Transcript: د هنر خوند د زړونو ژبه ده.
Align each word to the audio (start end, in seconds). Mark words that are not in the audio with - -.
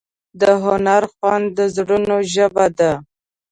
د 0.39 0.41
هنر 0.63 1.03
خوند 1.13 1.45
د 1.57 1.59
زړونو 1.75 2.15
ژبه 2.33 2.65
ده. 2.79 2.91